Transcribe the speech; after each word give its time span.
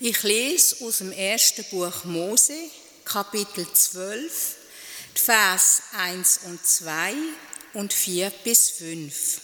Ich 0.00 0.22
lese 0.24 0.84
aus 0.84 0.98
dem 0.98 1.10
ersten 1.10 1.64
Buch 1.70 2.04
Mose, 2.04 2.52
Kapitel 3.06 3.66
12, 3.72 4.56
Vers 5.14 5.82
1 5.96 6.40
und 6.44 6.66
2 6.66 7.14
und 7.72 7.94
4 7.94 8.30
bis 8.44 8.70
5. 8.70 9.40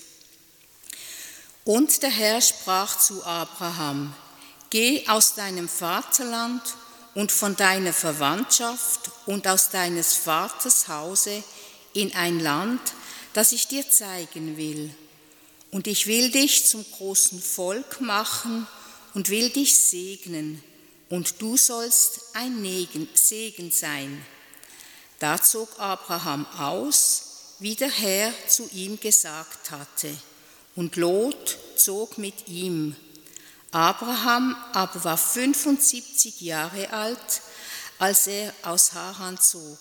Und 1.65 2.03
der 2.03 2.11
Herr 2.11 2.43
sprach 2.43 2.99
zu 2.99 3.25
Abraham, 3.25 4.15
Geh 4.69 5.09
aus 5.09 5.35
deinem 5.35 5.71
Vaterland 5.71 6.63
und 7.15 7.33
von 7.33 7.57
deiner 7.57 7.95
Verwandtschaft 7.95 9.11
und 9.25 9.47
aus 9.49 9.71
deines 9.71 10.13
Vaters 10.13 10.87
Hause 10.87 11.43
in 11.95 12.15
ein 12.15 12.41
Land, 12.41 12.81
das 13.33 13.53
ich 13.53 13.69
dir 13.69 13.89
zeigen 13.89 14.59
will. 14.59 14.95
Und 15.71 15.87
ich 15.87 16.07
will 16.07 16.31
dich 16.31 16.67
zum 16.67 16.85
großen 16.99 17.41
Volk 17.41 18.03
machen 18.03 18.67
und 19.15 19.29
will 19.29 19.51
dich 19.51 19.77
segnen, 19.77 20.63
und 21.09 21.43
du 21.43 21.59
sollst 21.59 22.23
ein 22.33 22.67
Segen 23.15 23.71
sein. 23.71 24.25
Da 25.19 25.41
zog 25.41 25.79
Abraham 25.79 26.47
aus, 26.59 27.57
wie 27.59 27.75
der 27.75 27.91
Herr 27.91 28.33
zu 28.49 28.69
ihm 28.73 28.99
gesagt 28.99 29.71
hatte, 29.71 30.17
und 30.75 30.97
Lot 30.97 31.59
zog 31.77 32.17
mit 32.17 32.49
ihm. 32.49 32.97
Abraham 33.73 34.57
aber 34.73 35.05
war 35.05 35.19
75 35.19 36.41
Jahre 36.41 36.91
alt, 36.93 37.43
als 37.99 38.27
er 38.27 38.53
aus 38.63 38.95
Haran 38.95 39.39
zog. 39.39 39.79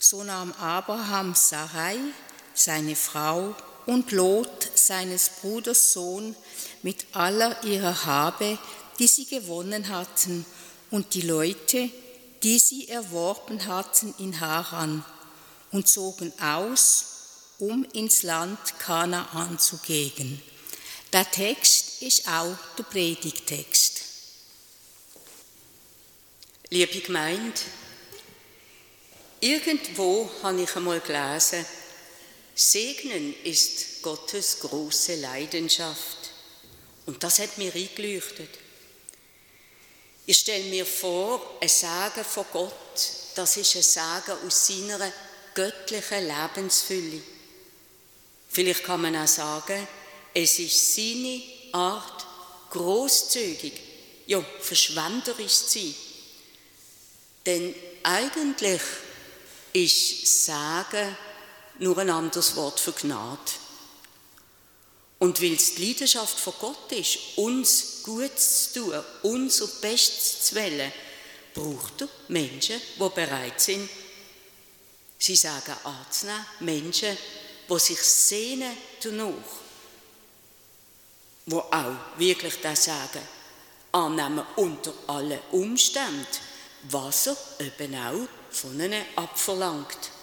So 0.00 0.24
nahm 0.24 0.52
Abraham 0.54 1.34
Sarai, 1.34 1.98
seine 2.54 2.96
Frau, 2.96 3.54
und 3.88 4.12
Lot, 4.12 4.70
seines 4.74 5.30
Bruders 5.40 5.94
Sohn, 5.94 6.36
mit 6.82 7.06
aller 7.12 7.64
ihrer 7.64 8.04
Habe, 8.04 8.58
die 8.98 9.06
sie 9.06 9.24
gewonnen 9.24 9.88
hatten, 9.88 10.44
und 10.90 11.14
die 11.14 11.22
Leute, 11.22 11.88
die 12.42 12.58
sie 12.58 12.88
erworben 12.88 13.66
hatten 13.66 14.14
in 14.18 14.40
Haran, 14.40 15.04
und 15.72 15.88
zogen 15.88 16.34
aus, 16.38 17.04
um 17.58 17.82
ins 17.94 18.22
Land 18.24 18.58
Kanaan 18.78 19.58
zu 19.58 19.78
gehen. 19.78 20.42
Der 21.14 21.30
Text 21.30 22.02
ist 22.02 22.28
auch 22.28 22.56
der 22.76 22.82
Predigtext. 22.84 24.02
Liebe 26.68 27.00
Gemeinde, 27.00 27.58
irgendwo 29.40 30.30
habe 30.42 30.60
ich 30.60 30.76
einmal 30.76 31.00
gelesen, 31.00 31.64
Segnen 32.60 33.36
ist 33.44 34.02
Gottes 34.02 34.58
große 34.58 35.14
Leidenschaft. 35.14 36.30
Und 37.06 37.22
das 37.22 37.38
hat 37.38 37.56
mir 37.56 37.72
eingeleuchtet. 37.72 38.50
Ich 40.26 40.38
stelle 40.38 40.64
mir 40.64 40.84
vor, 40.84 41.58
ein 41.60 41.68
Sagen 41.68 42.24
von 42.24 42.44
Gott, 42.52 43.12
das 43.36 43.56
ist 43.56 43.76
ein 43.76 43.82
Sagen 43.82 44.38
aus 44.44 44.66
seiner 44.66 45.12
göttlichen 45.54 46.26
Lebensfülle. 46.26 47.22
Vielleicht 48.48 48.82
kann 48.82 49.02
man 49.02 49.14
auch 49.14 49.28
sagen, 49.28 49.86
es 50.34 50.58
ist 50.58 50.96
seine 50.96 51.40
Art, 51.70 52.26
großzügig, 52.70 53.72
ja, 54.26 54.44
verschwenderisch 54.60 55.66
zu 55.66 55.78
sein. 55.78 55.94
Denn 57.46 57.74
eigentlich 58.02 58.82
ist 59.72 60.44
Sagen 60.44 61.16
nur 61.78 61.98
ein 61.98 62.10
anderes 62.10 62.56
Wort 62.56 62.80
für 62.80 62.92
Gnade. 62.92 63.38
Und 65.18 65.42
weil 65.42 65.54
es 65.54 65.74
die 65.74 65.86
Leidenschaft 65.86 66.38
von 66.38 66.54
Gott 66.60 66.92
ist, 66.92 67.18
uns 67.36 68.02
Gutes 68.04 68.72
zu 68.72 68.80
tun, 68.80 69.04
unser 69.22 69.66
Bestes 69.66 70.46
zu 70.46 70.54
wählen, 70.54 70.92
braucht 71.54 72.02
er 72.02 72.08
Menschen, 72.28 72.80
die 72.96 73.08
bereit 73.14 73.60
sind, 73.60 73.88
sie 75.18 75.34
sagen 75.34 75.74
anzunehmen, 75.82 76.46
Menschen, 76.60 77.16
die 77.68 77.78
sich 77.78 78.00
sehnen 78.00 78.76
danach, 79.02 79.32
die 81.46 81.54
auch 81.54 82.18
wirklich 82.18 82.60
das 82.62 82.84
sagen, 82.84 83.22
annehmen 83.90 84.46
unter 84.56 84.92
allen 85.08 85.40
Umständen, 85.50 86.26
was 86.84 87.26
er 87.26 87.36
eben 87.58 87.94
auch 87.96 88.28
von 88.50 88.78
ihnen 88.80 89.04
abverlangt. 89.16 90.17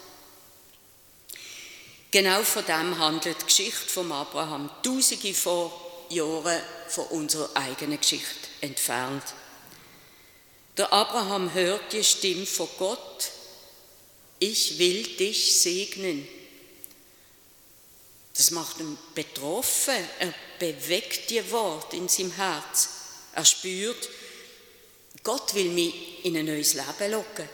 Genau 2.10 2.42
von 2.42 2.64
dem 2.64 2.98
handelt 2.98 3.40
die 3.42 3.46
Geschichte 3.46 3.88
von 3.88 4.10
Abraham, 4.12 4.70
tausende 4.82 5.34
von 5.34 5.70
Jahren 6.08 6.60
von 6.88 7.06
unserer 7.08 7.50
eigenen 7.54 8.00
Geschichte 8.00 8.48
entfernt. 8.60 9.24
Der 10.76 10.92
Abraham 10.92 11.52
hört 11.52 11.92
die 11.92 12.04
Stimme 12.04 12.46
von 12.46 12.68
Gott, 12.78 13.30
ich 14.38 14.78
will 14.78 15.02
dich 15.16 15.60
segnen. 15.60 16.28
Das 18.36 18.50
macht 18.50 18.80
ihn 18.80 18.98
betroffen, 19.14 19.94
er 20.18 20.34
bewegt 20.58 21.30
die 21.30 21.50
Wort 21.50 21.94
in 21.94 22.08
seinem 22.08 22.32
Herz. 22.32 22.88
Er 23.34 23.44
spürt, 23.44 24.08
Gott 25.22 25.54
will 25.54 25.70
mich 25.70 26.24
in 26.24 26.36
ein 26.36 26.44
neues 26.44 26.74
Leben 26.74 27.12
locken. 27.12 27.48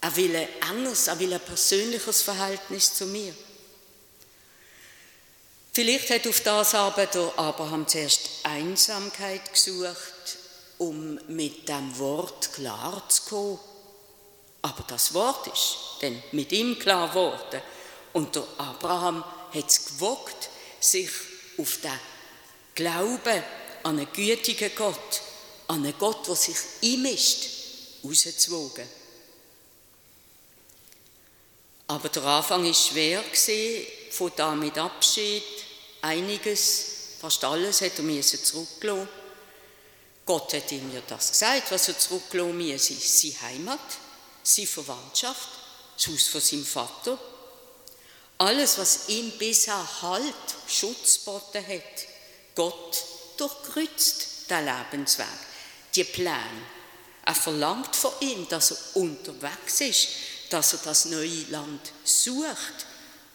Er 0.00 0.16
will 0.16 0.34
ein 0.34 0.48
anderes, 0.62 1.08
er 1.08 1.18
will 1.18 1.32
ein 1.32 1.40
persönliches 1.40 2.22
Verhältnis 2.22 2.94
zu 2.94 3.06
mir. 3.06 3.34
Vielleicht 5.78 6.10
hat 6.10 6.26
auf 6.26 6.40
das 6.40 6.74
aber 6.74 7.06
Abraham 7.36 7.86
zuerst 7.86 8.30
Einsamkeit 8.42 9.52
gesucht, 9.52 10.36
um 10.78 11.20
mit 11.28 11.68
dem 11.68 11.96
Wort 12.00 12.52
klar 12.52 13.00
zu 13.08 13.22
kommen. 13.28 13.60
Aber 14.60 14.82
das 14.88 15.14
Wort 15.14 15.46
ist 15.46 15.76
dann 16.00 16.20
mit 16.32 16.50
ihm 16.50 16.80
klar 16.80 17.10
geworden. 17.10 17.62
Und 18.12 18.34
der 18.34 18.42
Abraham 18.58 19.22
hat 19.54 19.68
es 19.68 19.86
gewogt, 19.86 20.48
sich 20.80 21.10
auf 21.58 21.78
den 21.80 22.00
Glauben 22.74 23.44
an 23.84 23.98
einen 24.00 24.12
gütigen 24.12 24.74
Gott, 24.74 25.20
an 25.68 25.84
einen 25.84 25.96
Gott, 25.96 26.26
der 26.26 26.34
sich 26.34 26.56
einmischt, 26.82 27.50
rauszuwogen. 28.02 28.88
Aber 31.86 32.08
der 32.08 32.24
Anfang 32.24 32.64
war 32.64 32.74
schwer, 32.74 33.22
von 34.10 34.32
damit 34.34 34.76
Abschied 34.76 35.57
einiges, 36.02 36.84
fast 37.20 37.42
alles 37.44 37.80
hat 37.80 37.98
er 37.98 38.04
müssen 38.04 38.42
zurückgelassen. 38.42 39.08
Gott 40.24 40.52
hat 40.52 40.70
ihm 40.72 40.92
ja 40.92 41.00
das 41.06 41.30
gesagt, 41.32 41.70
was 41.70 41.88
er 41.88 41.98
zurückgelassen 41.98 42.56
müsse. 42.56 42.94
Seine 42.94 43.40
Heimat, 43.42 43.80
seine 44.42 44.66
Verwandtschaft, 44.66 45.48
das 45.96 46.06
Haus 46.06 46.26
von 46.28 46.40
seinem 46.40 46.66
Vater. 46.66 47.18
Alles, 48.38 48.78
was 48.78 49.08
ihm 49.08 49.32
bisher 49.38 50.02
Halt, 50.02 50.34
Schutz 50.68 51.24
geboten 51.24 51.66
hat. 51.66 52.06
Gott 52.54 53.04
durchkreuzt 53.36 54.50
den 54.50 54.64
Lebensweg, 54.64 55.26
die 55.94 56.04
Pläne. 56.04 56.66
Er 57.24 57.34
verlangt 57.34 57.94
von 57.94 58.12
ihm, 58.20 58.48
dass 58.48 58.70
er 58.70 58.78
unterwegs 58.94 59.80
ist, 59.80 60.08
dass 60.50 60.72
er 60.72 60.80
das 60.84 61.06
neue 61.06 61.44
Land 61.50 61.92
sucht, 62.04 62.86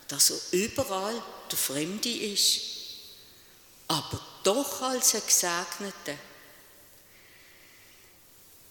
dass 0.07 0.31
er 0.31 0.37
überall 0.51 1.21
der 1.53 1.59
Fremde 1.59 2.09
ist, 2.09 2.61
aber 3.87 4.19
doch 4.43 4.81
als 4.81 5.13
ein 5.13 5.21
Gesegneter. 5.25 6.17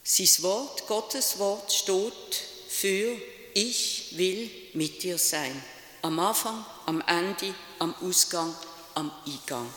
Sein 0.03 0.43
Wort, 0.43 0.87
Gottes 0.89 1.39
Wort 1.39 1.73
steht 1.73 2.43
für 2.69 3.17
ich 3.55 4.17
will 4.17 4.51
mit 4.73 5.03
dir 5.03 5.17
sein. 5.17 5.63
Am 6.03 6.19
Anfang, 6.19 6.65
am 6.87 7.01
Ende, 7.03 7.55
am 7.79 7.95
Ausgang, 8.03 8.53
am 8.95 9.13
Eingang. 9.27 9.73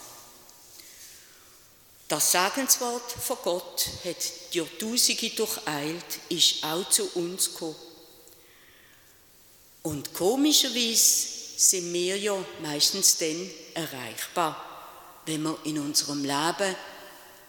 Das 2.08 2.32
Sagenswort 2.32 3.12
von 3.12 3.38
Gott 3.44 3.88
hat 4.04 4.18
die 4.54 4.58
Jahrtausende 4.58 5.30
durcheilt, 5.30 6.20
ist 6.30 6.64
auch 6.64 6.90
zu 6.90 7.06
uns 7.16 7.52
gekommen. 7.52 7.76
Und 9.84 10.14
komischerweise 10.14 11.45
sind 11.58 11.92
wir 11.94 12.18
ja 12.18 12.44
meistens 12.62 13.18
dann 13.18 13.50
erreichbar, 13.74 15.22
wenn 15.26 15.44
wir 15.44 15.58
in 15.64 15.80
unserem 15.80 16.24
Leben, 16.24 16.76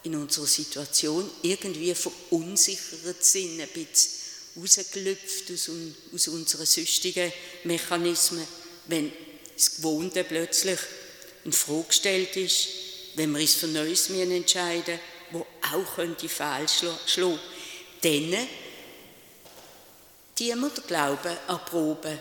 in 0.04 0.14
unserer 0.14 0.46
Situation 0.46 1.28
irgendwie 1.42 1.94
verunsichert 1.94 3.24
sind, 3.24 3.60
ein 3.60 3.68
bisschen 3.68 4.12
rausgelüpft 4.56 5.50
aus, 5.50 5.70
aus 6.14 6.28
unseren 6.28 6.66
süchtigen 6.66 7.32
Mechanismen, 7.64 8.46
wenn 8.86 9.12
das 9.54 9.76
Gewohnte 9.76 10.24
plötzlich 10.24 10.78
in 11.44 11.52
Frage 11.52 11.88
gestellt 11.88 12.36
ist, 12.36 12.68
wenn 13.16 13.32
wir 13.32 13.40
uns 13.40 13.54
für 13.54 13.68
Neues 13.68 14.10
entscheiden 14.10 14.98
wo 15.30 15.46
auch 15.72 15.94
könnte 15.96 16.28
falsch 16.28 16.84
schlagen. 17.06 17.40
Dann 18.02 18.48
die 20.38 20.54
wir 20.54 20.70
den 20.70 20.86
Glauben 20.86 21.36
erproben 21.48 22.18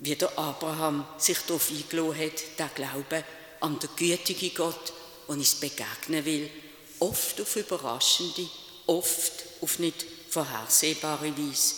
wie 0.00 0.16
der 0.16 0.36
Abraham 0.38 1.06
sich 1.18 1.38
darauf 1.46 1.70
eingeladen 1.70 2.18
hat, 2.18 2.58
der 2.58 2.68
Glaube 2.68 3.24
an 3.60 3.78
den 3.78 3.90
gütigen 3.96 4.54
Gott, 4.54 4.92
der 5.28 5.36
uns 5.36 5.54
begegnen 5.54 6.24
will, 6.24 6.50
oft 6.98 7.40
auf 7.40 7.56
überraschende 7.56 8.48
oft 8.90 9.32
auf 9.60 9.78
nicht 9.78 10.04
vorhersehbare 10.30 11.36
Weise. 11.36 11.74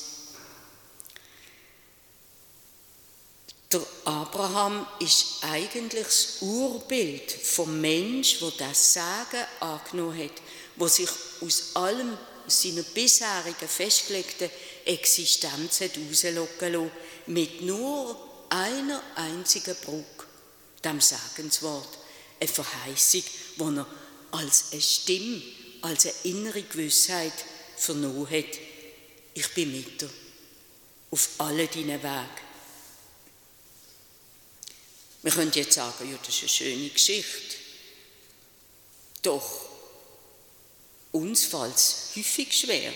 Der 3.70 3.82
Abraham 4.04 4.86
ist 5.00 5.38
eigentlich 5.42 6.04
das 6.04 6.36
Urbild 6.40 7.30
vom 7.30 7.80
Mensch, 7.80 8.40
wo 8.40 8.50
das 8.50 8.94
Sagen 8.94 9.44
angenommen 9.60 10.18
hat, 10.24 10.42
wo 10.76 10.88
sich 10.88 11.08
aus 11.40 11.74
allem 11.74 12.16
seiner 12.46 12.82
bisherigen 12.82 13.68
festgelegten 13.68 14.50
Existenz 14.84 15.80
hat 15.80 15.92
rauslocken 15.96 16.72
lassen, 16.72 16.90
mit 17.26 17.62
nur 17.62 18.16
einer 18.48 19.02
einzigen 19.14 19.74
Brücke, 19.76 20.26
dem 20.84 21.00
Sagenswort, 21.00 21.98
eine 22.40 22.48
Verheißung, 22.48 23.22
wo 23.56 23.70
er 23.70 23.86
als 24.32 24.72
eine 24.72 24.80
Stimme, 24.80 25.42
als 25.82 26.06
eine 26.06 26.14
innere 26.24 26.62
Gewissheit 26.62 27.32
vernommen 27.76 28.28
hat. 28.28 28.58
Ich 29.34 29.48
bin 29.54 29.72
mit 29.72 30.00
dir 30.00 30.10
auf 31.10 31.28
alle 31.38 31.66
deinen 31.66 32.02
Wegen. 32.02 32.42
Wir 35.22 35.32
können 35.32 35.52
jetzt 35.54 35.74
sagen, 35.74 36.10
ja, 36.10 36.18
das 36.18 36.34
ist 36.34 36.40
eine 36.40 36.48
schöne 36.48 36.88
Geschichte. 36.88 37.56
Doch 39.22 39.70
uns 41.12 41.44
fällt 41.44 41.76
es 41.76 42.10
häufig 42.16 42.52
schwer, 42.52 42.92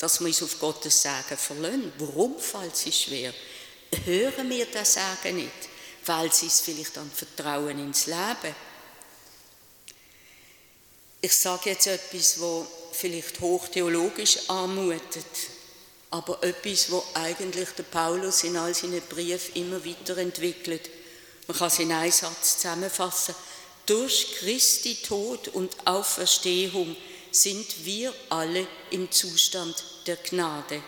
dass 0.00 0.20
wir 0.20 0.26
uns 0.26 0.42
auf 0.42 0.58
Gottes 0.58 1.02
Sagen 1.02 1.36
verlassen. 1.36 1.92
Warum 1.98 2.38
fällt 2.38 2.74
es 2.74 3.02
schwer? 3.02 3.32
Hören 4.04 4.50
wir 4.50 4.66
das 4.66 4.94
Sagen 4.94 5.36
nicht, 5.36 5.68
weil 6.06 6.32
sie 6.32 6.46
es 6.46 6.60
vielleicht 6.60 6.98
an 6.98 7.10
Vertrauen 7.10 7.78
ins 7.78 8.06
Leben. 8.06 8.54
Ich 11.20 11.36
sage 11.36 11.70
jetzt 11.70 11.86
etwas, 11.86 12.40
wo 12.40 12.66
vielleicht 12.92 13.38
hochtheologisch 13.40 14.48
anmutet 14.48 15.26
aber 16.10 16.42
etwas, 16.42 16.90
wo 16.90 17.04
eigentlich 17.14 17.68
der 17.70 17.84
Paulus 17.84 18.42
in 18.42 18.56
all 18.56 18.74
seinen 18.74 19.00
Briefen 19.02 19.54
immer 19.54 19.84
weiterentwickelt. 19.84 20.90
Man 21.46 21.56
kann 21.56 21.68
es 21.68 21.78
in 21.78 21.92
einen 21.92 22.12
Satz 22.12 22.58
zusammenfassen. 22.58 23.34
Durch 23.86 24.34
Christi 24.38 24.96
Tod 24.96 25.48
und 25.48 25.74
Auferstehung 25.84 26.96
sind 27.30 27.84
wir 27.84 28.12
alle 28.28 28.66
im 28.90 29.10
Zustand 29.10 29.84
der 30.10 30.16
Gnade. 30.16 30.82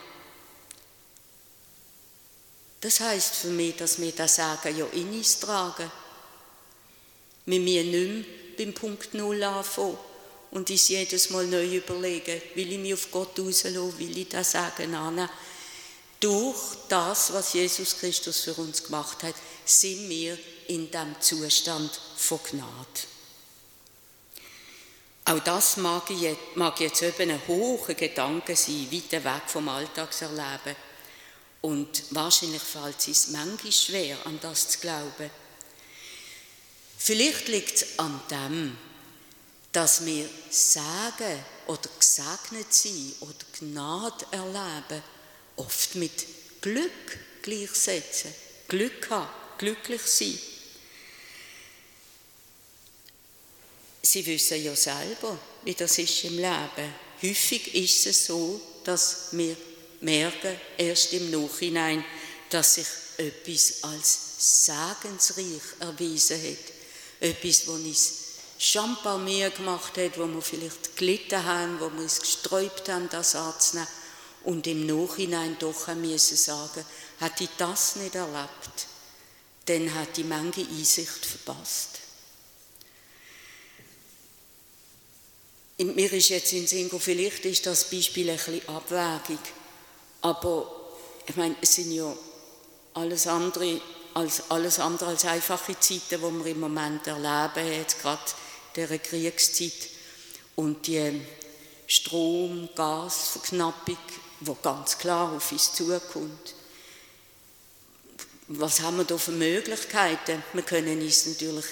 Das 2.80 2.98
heißt 2.98 3.34
für 3.36 3.48
mich, 3.48 3.76
dass 3.76 4.00
wir 4.00 4.10
das 4.10 4.36
Sagen 4.36 4.76
ja 4.76 4.86
in 4.86 5.12
uns 5.12 5.38
tragen. 5.38 5.90
Wir 7.46 7.60
müssen 7.60 7.90
nicht 7.90 8.26
mehr 8.26 8.66
beim 8.66 8.74
Punkt 8.74 9.14
Null 9.14 9.42
anfangen 9.44 9.96
und 10.50 10.68
uns 10.68 10.88
jedes 10.88 11.30
Mal 11.30 11.46
neu 11.46 11.76
überlegen, 11.76 12.42
will 12.54 12.72
ich 12.72 12.78
mich 12.78 12.94
auf 12.94 13.10
Gott 13.12 13.38
rauslassen, 13.38 13.98
will 13.98 14.18
ich 14.18 14.28
das 14.28 14.52
sagen 14.52 14.94
annehmen. 14.94 15.30
Durch 16.18 16.58
das, 16.88 17.32
was 17.32 17.52
Jesus 17.52 17.98
Christus 17.98 18.40
für 18.40 18.54
uns 18.54 18.82
gemacht 18.82 19.22
hat, 19.22 19.34
sind 19.64 20.08
wir 20.08 20.36
in 20.68 20.90
dem 20.90 21.14
Zustand 21.20 22.00
von 22.16 22.40
Gnade. 22.50 22.66
Auch 25.24 25.38
das 25.40 25.76
mag 25.76 26.10
jetzt, 26.10 26.56
mag 26.56 26.80
jetzt 26.80 27.02
eben 27.02 27.30
ein 27.30 27.42
hoher 27.46 27.94
Gedanke 27.94 28.56
sein, 28.56 28.88
weit 28.90 29.12
weg 29.12 29.42
vom 29.46 29.68
Alltagserleben. 29.68 30.76
Und 31.60 32.04
wahrscheinlich 32.10 32.62
fällt 32.62 33.06
es 33.06 33.28
manchmal 33.28 33.72
schwer, 33.72 34.16
an 34.26 34.38
das 34.42 34.68
zu 34.68 34.78
glauben. 34.80 35.30
Vielleicht 36.98 37.48
liegt 37.48 37.76
es 37.76 37.98
an 37.98 38.20
dem, 38.30 38.76
dass 39.70 40.04
wir 40.04 40.28
sagen 40.50 41.44
oder 41.66 41.88
gesegnet 41.98 42.72
sein 42.72 43.12
oder 43.20 43.44
Gnade 43.58 44.26
erleben, 44.32 45.02
oft 45.56 45.94
mit 45.94 46.26
Glück 46.60 47.18
gleichsetzen. 47.42 48.34
Glück 48.68 49.08
haben, 49.10 49.28
glücklich 49.58 50.02
sein. 50.02 50.38
Sie 54.04 54.26
wissen 54.26 54.62
ja 54.62 54.74
selber, 54.74 55.38
wie 55.62 55.74
das 55.74 55.98
ist 55.98 56.24
im 56.24 56.36
Leben. 56.36 56.94
Häufig 57.22 57.74
ist 57.74 58.06
es 58.06 58.26
so, 58.26 58.60
dass 58.82 59.28
wir 59.30 59.56
merken, 60.00 60.60
erst 60.76 61.12
im 61.12 61.30
Nachhinein, 61.30 62.04
dass 62.50 62.74
sich 62.74 62.86
etwas 63.16 63.84
als 63.84 64.64
segensreich 64.66 65.62
erwiesen 65.78 66.42
hat. 66.42 66.72
Etwas, 67.20 67.60
das 67.60 67.68
uns 67.68 69.24
mehr 69.24 69.50
gemacht 69.50 69.96
hat, 69.96 70.18
wo 70.18 70.26
wir 70.26 70.42
vielleicht 70.42 70.96
gelitten 70.96 71.44
haben, 71.44 71.78
wo 71.78 71.90
wir 71.90 72.02
uns 72.02 72.20
gesträubt 72.20 72.88
haben, 72.88 73.08
das 73.08 73.36
anzunehmen 73.36 73.88
und 74.44 74.66
im 74.66 74.86
Nachhinein 74.86 75.56
doch 75.60 75.86
haben 75.86 76.00
müssen 76.00 76.36
sagen, 76.36 76.84
hätte 77.20 77.44
ich 77.44 77.50
das 77.56 77.96
nicht 77.96 78.16
erlebt, 78.16 78.86
dann 79.66 79.94
hat 79.94 80.16
die 80.16 80.24
Menge 80.24 80.66
Einsicht 80.68 81.24
verpasst. 81.24 82.01
Mir 85.78 86.12
ist 86.12 86.28
jetzt 86.28 86.52
in 86.52 86.66
Singo, 86.66 86.98
vielleicht 86.98 87.44
ist 87.44 87.66
das 87.66 87.90
Beispiel 87.90 88.30
ein 88.30 88.36
bisschen 88.36 88.68
abwägig, 88.68 89.40
aber 90.20 90.70
ich 91.26 91.36
meine, 91.36 91.56
es 91.60 91.74
sind 91.74 91.92
ja 91.92 92.14
alles 92.94 93.26
andere 93.26 93.80
als, 94.14 94.50
alles 94.50 94.78
andere 94.78 95.10
als 95.10 95.24
einfache 95.24 95.78
Zeiten, 95.80 96.20
die 96.20 96.44
wir 96.44 96.46
im 96.46 96.60
Moment 96.60 97.06
erleben, 97.06 97.72
jetzt 97.72 98.00
gerade 98.02 98.20
der 98.76 98.98
Kriegszeit 98.98 99.72
und 100.56 100.86
die 100.86 101.20
Strom-, 101.86 102.68
Gasverknappung, 102.74 103.98
wo 104.40 104.54
ganz 104.54 104.98
klar 104.98 105.32
auf 105.32 105.52
uns 105.52 105.72
zukommt. 105.72 106.54
Was 108.48 108.80
haben 108.80 108.98
wir 108.98 109.04
da 109.04 109.16
für 109.16 109.32
Möglichkeiten? 109.32 110.42
Wir 110.52 110.62
können 110.62 111.00
uns 111.00 111.26
natürlich 111.26 111.64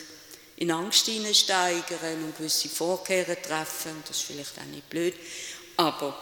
in 0.61 0.71
Angst 0.71 1.11
steigern 1.33 2.25
und 2.25 2.37
gewisse 2.37 2.69
Vorkehrungen 2.69 3.43
treffen, 3.43 4.03
das 4.07 4.19
ist 4.19 4.27
vielleicht 4.27 4.59
auch 4.59 4.65
nicht 4.67 4.89
blöd, 4.91 5.15
aber 5.77 6.17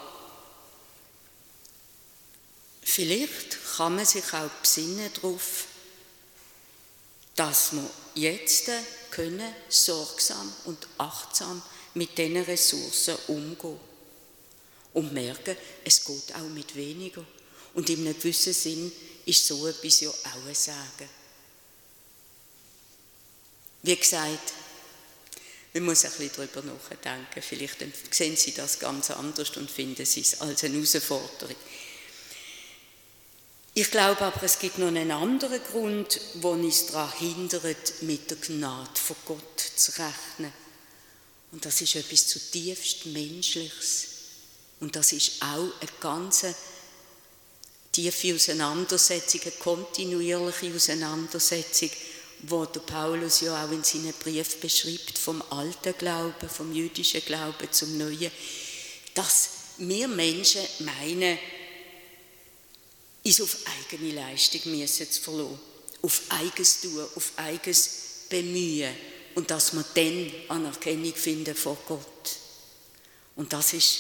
vielleicht 2.83 3.59
kann 3.77 3.97
man 3.97 4.07
sich 4.07 4.33
auch 4.33 4.49
besinnen 4.63 5.11
darauf, 5.15 5.65
dass 7.35 7.73
wir 7.73 7.91
jetzt 8.15 8.71
können 9.11 9.55
sorgsam 9.69 10.53
und 10.67 10.87
achtsam 10.99 11.61
mit 11.95 12.17
diesen 12.17 12.43
Ressourcen 12.43 13.17
umgehen. 13.27 13.81
Und 14.95 15.13
merken, 15.13 15.57
es 15.85 16.05
geht 16.05 16.35
auch 16.35 16.49
mit 16.49 16.75
weniger. 16.75 17.25
Und 17.75 17.91
in 17.91 18.01
einem 18.01 18.17
gewissen 18.17 18.53
Sinn 18.53 18.91
ist 19.27 19.47
so 19.47 19.67
etwas 19.67 20.01
ja 20.01 20.11
auch 20.11 20.47
ein 20.49 20.55
Sagen. 20.55 21.09
Wie 23.83 23.97
gesagt, 23.97 24.53
man 25.75 25.85
muss 25.85 26.05
ein 26.05 26.11
bisschen 26.13 26.31
darüber 26.37 26.63
nachdenken. 26.63 27.43
Vielleicht 27.43 27.85
sehen 28.11 28.37
Sie 28.37 28.53
das 28.53 28.79
ganz 28.79 29.11
anders 29.11 29.57
und 29.57 29.71
finden 29.71 30.05
Sie 30.05 30.23
es 30.23 30.41
als 30.41 30.65
eine 30.65 30.75
Herausforderung. 30.75 31.57
Ich 33.75 33.91
glaube 33.93 34.21
aber, 34.23 34.43
es 34.43 34.59
gibt 34.59 34.79
noch 34.79 34.89
einen 34.89 35.13
anderen 35.13 35.63
Grund, 35.63 36.21
der 36.35 36.51
uns 36.51 36.87
daran 36.87 37.13
hindert, 37.19 38.03
mit 38.03 38.29
der 38.29 38.39
Gnade 38.39 38.99
von 39.01 39.17
Gott 39.25 39.61
zu 39.77 39.93
rechnen. 39.93 40.53
Und 41.53 41.65
das 41.65 41.81
ist 41.81 41.95
etwas 41.95 42.27
zutiefst 42.27 43.07
Menschliches. 43.07 44.07
Und 44.81 44.97
das 44.97 45.13
ist 45.13 45.41
auch 45.43 45.71
eine 45.81 45.91
ganz 46.01 46.45
tiefe 47.93 48.35
Auseinandersetzung, 48.35 49.43
eine 49.43 49.53
kontinuierliche 49.53 50.75
Auseinandersetzung, 50.75 51.91
wo 52.43 52.65
der 52.65 52.81
Paulus 52.81 53.41
ja 53.41 53.65
auch 53.65 53.71
in 53.71 53.85
seinen 53.85 54.13
Brief 54.15 54.61
beschreibt, 54.61 55.19
vom 55.19 55.43
alten 55.51 55.97
Glauben, 55.99 56.49
vom 56.49 56.73
jüdischen 56.73 57.25
Glauben 57.25 57.71
zum 57.71 57.99
neuen, 57.99 58.31
dass 59.15 59.51
wir 59.79 60.09
Menschen 60.09 60.63
meinen, 60.81 61.39
uns 63.25 63.41
auf 63.41 63.57
eigene 63.67 64.15
Leistung 64.15 64.61
müssen 64.67 65.11
zu 65.11 65.21
verlassen, 65.21 65.59
auf 66.03 66.23
eigenes 66.29 66.81
Tun, 66.81 67.07
auf 67.15 67.33
eigenes 67.37 67.91
Bemühen 68.29 68.95
und 69.35 69.51
dass 69.51 69.73
wir 69.73 69.85
dann 69.95 70.33
Anerkennung 70.49 71.15
finden 71.15 71.55
vor 71.55 71.77
Gott. 71.87 72.37
Und 73.37 73.53
das 73.53 73.73
ist, 73.73 73.99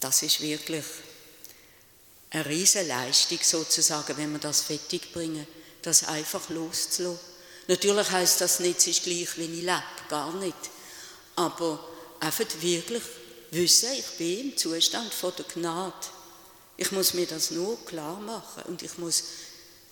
das 0.00 0.22
ist 0.22 0.40
wirklich 0.40 0.84
eine 2.30 2.46
riesige 2.46 2.84
Leistung 2.86 3.38
sozusagen, 3.42 4.16
wenn 4.16 4.32
wir 4.32 4.38
das 4.38 4.62
fertig 4.62 5.12
bringen, 5.12 5.46
das 5.86 6.04
einfach 6.04 6.48
loszulassen. 6.50 7.18
Natürlich 7.68 8.10
heißt 8.10 8.40
das 8.40 8.60
nicht, 8.60 8.78
es 8.78 8.86
ist 8.88 9.02
gleich, 9.04 9.36
wie 9.38 9.44
ich 9.44 9.62
lebe, 9.62 9.82
gar 10.08 10.32
nicht. 10.34 10.56
Aber 11.36 11.80
einfach 12.20 12.46
wirklich 12.60 13.02
wissen, 13.50 13.90
ich 13.92 14.18
bin 14.18 14.50
im 14.50 14.56
Zustand 14.56 15.12
von 15.12 15.32
der 15.36 15.44
Gnade. 15.46 15.94
Ich 16.76 16.92
muss 16.92 17.14
mir 17.14 17.26
das 17.26 17.50
nur 17.50 17.76
klar 17.86 18.18
machen 18.20 18.64
und 18.64 18.82
ich 18.82 18.98
muss 18.98 19.24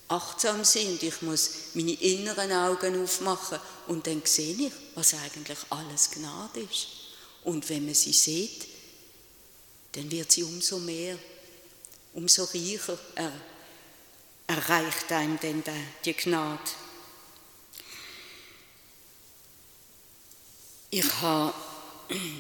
achtsam 0.09 0.65
sein 0.65 0.87
und 0.89 1.03
ich 1.03 1.23
muss 1.23 1.51
meine 1.75 1.95
inneren 1.95 2.53
Augen 2.53 3.03
aufmachen 3.03 3.59
und 3.87 4.07
dann 4.07 4.23
sehe 4.25 4.55
ich, 4.55 4.73
was 4.95 5.15
eigentlich 5.15 5.59
alles 5.71 6.11
Gnade 6.11 6.61
ist. 6.61 6.87
Und 7.43 7.69
wenn 7.69 7.87
man 7.87 7.95
sie 7.95 8.13
sieht, 8.13 8.67
dann 9.93 10.11
wird 10.11 10.31
sie 10.31 10.43
umso 10.43 10.79
mehr, 10.79 11.19
umso 12.13 12.45
reicher 12.45 12.99
er, 13.15 13.33
erreicht 14.47 15.11
einem 15.13 15.39
denn 15.41 15.63
die 16.05 16.15
Gnade. 16.15 16.61
Ich 20.91 21.13
habe 21.21 21.55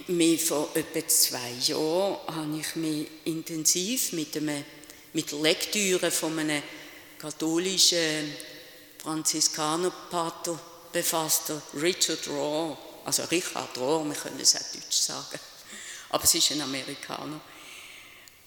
mich 0.09 0.45
vor 0.45 0.69
etwa 0.75 1.09
zwei 1.09 1.51
Jahren 1.67 2.19
habe 2.27 2.59
ich 2.61 2.77
mich 2.77 3.09
intensiv 3.25 4.13
mit, 4.13 4.37
einem, 4.37 4.65
mit 5.13 5.33
der 5.33 5.39
Lektüre 5.41 6.11
von 6.11 6.39
einem 6.39 6.63
katholischen 7.19 8.33
Franziskanerpater 8.99 10.59
befasst, 10.93 11.53
Richard 11.75 12.29
Rohr, 12.29 12.79
also 13.05 13.25
Richard 13.25 13.77
Rohr, 13.79 14.05
wir 14.05 14.15
können 14.15 14.39
es 14.39 14.55
auch 14.55 14.73
deutsch 14.73 14.99
sagen, 14.99 15.41
aber 16.11 16.25
es 16.25 16.35
ist 16.35 16.53
ein 16.53 16.61
Amerikaner. 16.61 17.41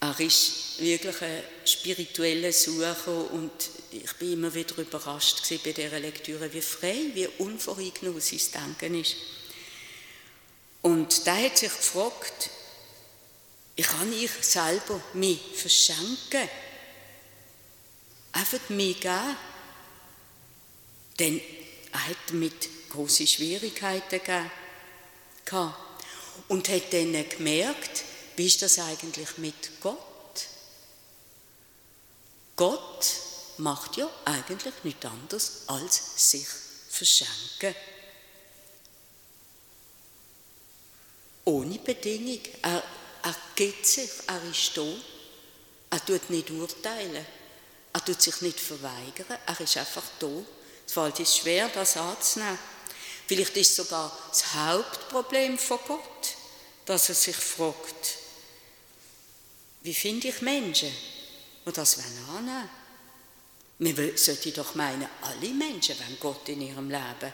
Er 0.00 0.20
ist 0.20 0.78
wirklich 0.78 1.22
ein 1.22 1.42
spiritueller 1.64 2.52
Sucher 2.52 3.30
und 3.32 3.50
ich 3.90 4.12
bin 4.14 4.34
immer 4.34 4.54
wieder 4.54 4.78
überrascht 4.78 5.42
bei 5.64 5.72
dieser 5.72 5.98
Lektüre, 5.98 6.52
wie 6.52 6.60
frei, 6.60 6.96
wie 7.14 7.26
unvoreingenommen 7.38 8.20
sein 8.20 8.40
Denken 8.52 9.00
ist. 9.00 9.16
Und 10.82 11.26
da 11.26 11.36
hat 11.36 11.58
sich 11.58 11.74
gefragt, 11.74 12.50
kann 13.76 14.12
ich 14.12 14.30
selber 14.40 15.00
mich 15.14 15.40
verschenken, 15.54 16.48
einfach 18.32 18.68
mich 18.68 19.00
geben. 19.00 19.36
Denn 21.18 21.40
er 21.92 22.06
hat 22.06 22.16
damit 22.28 22.68
große 22.90 23.26
Schwierigkeiten 23.26 24.20
gehabt. 25.44 25.82
Und 26.46 26.68
hat 26.68 26.92
dann 26.92 27.28
gemerkt, 27.28 28.04
wie 28.38 28.46
ist 28.46 28.62
das 28.62 28.78
eigentlich 28.78 29.36
mit 29.38 29.80
Gott? 29.80 29.98
Gott 32.54 33.06
macht 33.56 33.96
ja 33.96 34.08
eigentlich 34.24 34.74
nichts 34.84 35.04
anderes 35.04 35.62
als 35.66 36.30
sich 36.30 36.46
verschenken. 36.88 37.74
Ohne 41.46 41.80
Bedingung. 41.80 42.40
Er, 42.62 42.84
er 43.24 43.36
gibt 43.56 43.84
sich, 43.84 44.10
er 44.28 44.42
ist 44.48 44.76
da. 44.76 44.86
Er 45.90 46.04
tut 46.04 46.30
nicht 46.30 46.50
urteilen. 46.50 47.26
Er 47.92 48.04
tut 48.04 48.22
sich 48.22 48.40
nicht 48.40 48.60
verweigern. 48.60 49.38
Er 49.46 49.60
ist 49.60 49.76
einfach 49.76 50.04
da. 50.20 50.30
Es 50.86 50.92
fällt 50.92 51.18
uns 51.18 51.36
schwer, 51.36 51.68
das 51.70 51.96
anzunehmen. 51.96 52.58
Vielleicht 53.26 53.56
ist 53.56 53.74
sogar 53.74 54.16
das 54.28 54.54
Hauptproblem 54.54 55.58
von 55.58 55.80
Gott, 55.88 56.36
dass 56.86 57.08
er 57.08 57.16
sich 57.16 57.36
fragt, 57.36 58.17
wie 59.88 59.94
finde 59.94 60.28
ich 60.28 60.42
Menschen, 60.42 60.92
die 61.64 61.72
das 61.72 61.98
annehmen 61.98 62.46
wollen? 63.78 63.96
Man 63.96 64.16
sollte 64.18 64.52
doch 64.52 64.74
meinen, 64.74 65.08
alle 65.22 65.48
Menschen 65.48 65.98
wollen 65.98 66.18
Gott 66.20 66.46
in 66.50 66.60
ihrem 66.60 66.90
Leben. 66.90 67.32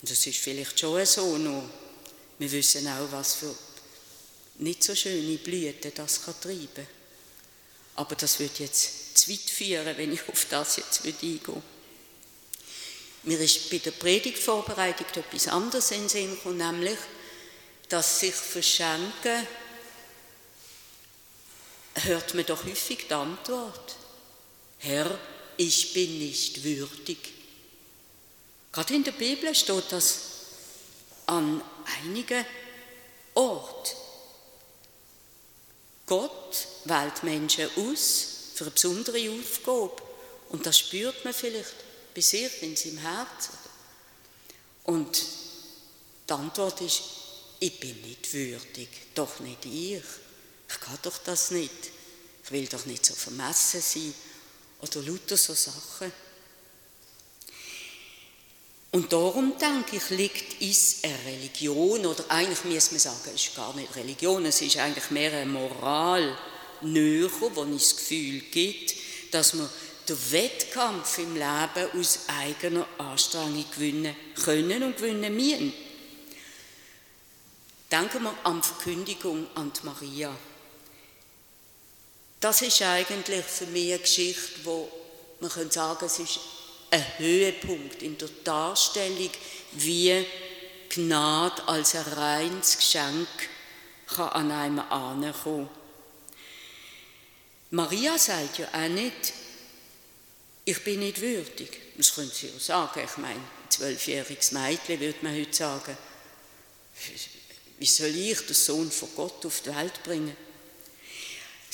Und 0.00 0.10
das 0.10 0.26
ist 0.26 0.38
vielleicht 0.38 0.80
schon 0.80 1.04
so 1.04 1.36
noch. 1.36 1.68
Wir 2.38 2.50
wissen 2.50 2.88
auch, 2.88 3.12
was 3.12 3.34
für 3.34 3.54
nicht 4.60 4.82
so 4.82 4.94
schöne 4.94 5.36
Blüten 5.36 5.92
das 5.94 6.24
kann 6.24 6.40
treiben 6.40 6.86
Aber 7.96 8.14
das 8.14 8.40
wird 8.40 8.58
jetzt 8.58 9.18
zu 9.18 9.30
weit 9.30 9.50
führen, 9.50 9.94
wenn 9.98 10.14
ich 10.14 10.26
auf 10.26 10.46
das 10.48 10.76
jetzt 10.76 11.04
eingehe. 11.04 11.62
Mir 13.24 13.40
ist 13.40 13.68
bei 13.68 13.76
der 13.76 13.90
Predigtvorbereitung 13.90 15.06
etwas 15.16 15.48
anderes 15.48 15.90
in 15.90 16.08
Sinn 16.08 16.30
gekommen, 16.30 16.56
nämlich, 16.56 16.98
dass 17.90 18.20
sich 18.20 18.34
verschenken, 18.34 19.46
hört 21.94 22.34
man 22.34 22.46
doch 22.46 22.64
häufig 22.64 23.06
die 23.08 23.14
Antwort, 23.14 23.96
Herr, 24.78 25.18
ich 25.56 25.92
bin 25.92 26.18
nicht 26.18 26.64
würdig. 26.64 27.18
Gerade 28.72 28.94
in 28.94 29.04
der 29.04 29.12
Bibel 29.12 29.54
steht 29.54 29.84
das 29.90 30.18
an 31.26 31.62
einigen 32.00 32.44
Orten. 33.34 33.96
Gott 36.06 36.66
wählt 36.84 37.22
Menschen 37.22 37.68
aus 37.76 38.26
für 38.54 38.64
eine 38.64 38.70
besondere 38.72 39.30
Aufgabe 39.30 40.02
und 40.50 40.66
das 40.66 40.78
spürt 40.78 41.24
man 41.24 41.32
vielleicht 41.32 41.74
bei 42.14 42.20
sich 42.20 42.62
in 42.62 42.76
seinem 42.76 42.98
Herzen. 42.98 43.54
Und 44.84 45.22
die 46.28 46.32
Antwort 46.32 46.80
ist, 46.80 47.02
ich 47.60 47.78
bin 47.78 48.00
nicht 48.02 48.32
würdig, 48.32 48.88
doch 49.14 49.40
nicht 49.40 49.64
ich. 49.64 50.02
Ich 50.72 50.80
kann 50.80 50.98
doch 51.02 51.18
das 51.18 51.50
nicht. 51.50 51.70
Ich 52.44 52.50
will 52.50 52.66
doch 52.66 52.86
nicht 52.86 53.04
so 53.04 53.14
vermessen 53.14 53.80
sein 53.80 54.14
oder 54.80 55.02
lauter 55.02 55.36
so 55.36 55.54
Sachen. 55.54 56.12
Und 58.90 59.10
darum 59.10 59.54
denke 59.58 59.96
ich, 59.96 60.10
liegt 60.10 60.60
es 60.60 60.98
eine 61.02 61.24
Religion, 61.24 62.04
oder 62.04 62.24
eigentlich 62.28 62.64
müsste 62.64 62.92
man 62.92 63.00
sagen, 63.00 63.30
es 63.34 63.46
ist 63.46 63.56
gar 63.56 63.74
nicht 63.74 63.96
Religion, 63.96 64.44
es 64.44 64.60
ist 64.60 64.76
eigentlich 64.76 65.10
mehr 65.10 65.32
eine 65.32 65.46
Moral 65.46 66.36
näher, 66.82 67.30
wo 67.40 67.62
es 67.62 67.88
das 67.88 67.96
Gefühl 67.96 68.40
gibt, 68.50 68.94
dass 69.30 69.54
man 69.54 69.68
den 70.06 70.32
Wettkampf 70.32 71.18
im 71.18 71.34
Leben 71.34 71.98
aus 71.98 72.18
eigener 72.26 72.86
Anstrengung 72.98 73.64
gewinnen 73.74 74.14
können 74.44 74.82
und 74.82 74.96
gewinnen 74.96 75.34
müssen. 75.34 75.72
Denken 77.90 78.24
wir 78.24 78.34
an 78.44 78.60
die 78.60 78.66
Verkündigung 78.66 79.46
an 79.54 79.72
die 79.72 79.86
Maria. 79.86 80.36
Das 82.42 82.60
ist 82.60 82.82
eigentlich 82.82 83.44
für 83.44 83.66
mich 83.66 83.92
eine 83.92 84.00
Geschichte, 84.00 84.64
wo 84.64 84.90
man 85.38 85.48
kann 85.48 85.70
sagen, 85.70 86.04
es 86.04 86.18
ist 86.18 86.40
ein 86.90 87.18
Höhepunkt 87.18 88.02
in 88.02 88.18
der 88.18 88.28
Darstellung, 88.42 89.30
wie 89.74 90.26
Gnade 90.88 91.68
als 91.68 91.94
ein 91.94 92.02
reines 92.02 92.76
Geschenk 92.76 93.28
kann 94.08 94.28
an 94.30 94.50
einem 94.50 94.80
ankommen. 94.80 95.70
Maria 97.70 98.18
sagt 98.18 98.58
ja 98.58 98.66
auch 98.72 98.88
nicht, 98.88 99.32
ich 100.64 100.82
bin 100.82 100.98
nicht 100.98 101.20
würdig. 101.20 101.78
Das 101.96 102.12
können 102.12 102.32
Sie 102.34 102.48
ja 102.48 102.58
sagen. 102.58 103.02
Ich 103.04 103.18
meine, 103.18 103.38
ein 103.38 103.70
zwölfjähriges 103.70 104.50
Mädchen 104.50 104.98
würde 104.98 105.18
man 105.22 105.36
heute 105.36 105.54
sagen, 105.54 105.96
wie 107.78 107.86
soll 107.86 108.16
ich 108.16 108.40
den 108.46 108.54
Sohn 108.54 108.90
von 108.90 109.10
Gott 109.14 109.46
auf 109.46 109.60
die 109.60 109.74
Welt 109.74 110.02
bringen? 110.02 110.36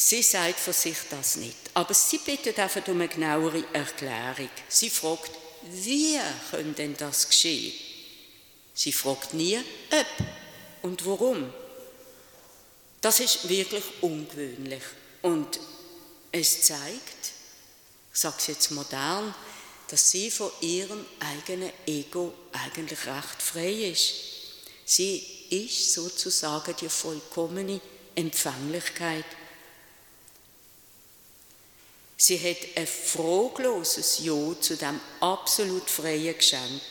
Sie 0.00 0.22
sagt 0.22 0.60
für 0.60 0.72
sich 0.72 0.96
das 1.10 1.36
nicht. 1.36 1.56
Aber 1.74 1.92
sie 1.92 2.18
bittet 2.18 2.56
einfach 2.60 2.86
um 2.86 3.00
eine 3.00 3.08
genauere 3.08 3.64
Erklärung. 3.72 4.48
Sie 4.68 4.90
fragt, 4.90 5.32
wie 5.72 6.20
könnte 6.52 6.74
denn 6.74 6.96
das 6.96 7.26
geschehen? 7.26 7.72
Sie 8.74 8.92
fragt 8.92 9.34
nie, 9.34 9.58
ob 9.90 10.26
und 10.82 11.04
warum. 11.04 11.52
Das 13.00 13.18
ist 13.18 13.48
wirklich 13.48 13.82
ungewöhnlich. 14.00 14.84
Und 15.22 15.58
es 16.30 16.62
zeigt, 16.62 17.32
ich 18.12 18.20
sage 18.20 18.36
es 18.38 18.46
jetzt 18.46 18.70
modern, 18.70 19.34
dass 19.88 20.12
sie 20.12 20.30
von 20.30 20.52
ihrem 20.60 21.04
eigenen 21.18 21.72
Ego 21.86 22.32
eigentlich 22.52 23.04
recht 23.04 23.42
frei 23.42 23.90
ist. 23.90 24.14
Sie 24.84 25.26
ist 25.50 25.92
sozusagen 25.92 26.76
die 26.80 26.88
vollkommene 26.88 27.80
Empfänglichkeit 28.14 29.24
Sie 32.20 32.36
hat 32.36 32.76
ein 32.76 32.86
frogloses 32.86 34.18
Ja 34.24 34.60
zu 34.60 34.76
dem 34.76 35.00
absolut 35.20 35.88
freien 35.88 36.36
Geschenk. 36.36 36.82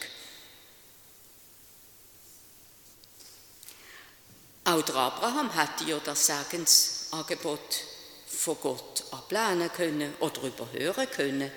Auch 4.64 4.82
der 4.84 4.96
Abraham 4.96 5.54
hätte 5.54 5.84
ja 5.84 6.00
das 6.00 6.28
Segensangebot 6.28 7.84
von 8.26 8.58
Gott 8.62 9.04
ablehnen 9.12 9.72
können 9.74 10.14
oder 10.22 10.44
überhören 10.44 11.12
können. 11.12 11.52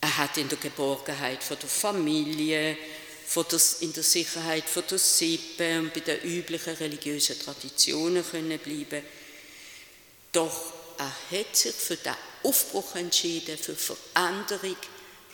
Er 0.00 0.16
hat 0.16 0.38
in 0.38 0.48
der 0.48 0.58
Geborgenheit 0.58 1.44
von 1.44 1.58
der 1.58 1.68
Familie, 1.68 2.78
von 3.26 3.44
der, 3.50 3.60
in 3.80 3.92
der 3.92 4.02
Sicherheit 4.02 4.64
von 4.64 4.84
der 4.90 4.98
Sippe 4.98 5.80
und 5.80 5.92
bei 5.92 6.00
den 6.00 6.22
üblichen 6.22 6.74
religiösen 6.74 7.38
Traditionen 7.38 8.24
können 8.24 8.58
bleiben. 8.58 9.04
Doch 10.32 10.72
er 10.96 11.38
hat 11.38 11.56
sich 11.56 11.74
für 11.74 11.96
den 11.96 12.14
Aufbruch 12.42 12.94
entschieden, 12.96 13.58
für 13.58 13.74
Veränderung 13.74 14.76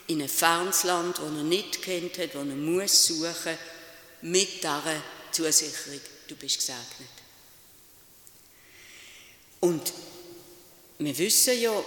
in 0.08 0.22
ein 0.22 0.28
fernes 0.28 0.84
Land, 0.84 1.18
das 1.18 1.24
er 1.24 1.30
nicht 1.30 1.82
kennt 1.82 2.18
hat, 2.18 2.34
das 2.34 2.34
er 2.34 2.44
muss 2.44 3.06
suchen, 3.06 3.58
mit 4.22 4.62
dieser 4.62 5.02
Zusicherung, 5.30 6.00
du 6.28 6.36
bist 6.36 6.58
gesegnet. 6.58 7.08
Und 9.60 9.92
wir 10.98 11.18
wissen 11.18 11.60
ja, 11.60 11.84